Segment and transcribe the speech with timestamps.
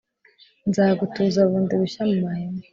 [0.69, 2.61] Nzagutuza bundi bushya mu mahema